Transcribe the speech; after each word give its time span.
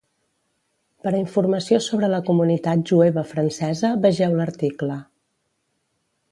Per 1.03 1.11
a 1.11 1.19
informació 1.23 1.79
sobre 1.89 2.09
la 2.15 2.23
comunitat 2.31 2.83
jueva 2.93 3.27
francesa 3.35 3.93
vegeu 4.09 4.37
l'article: 4.41 4.99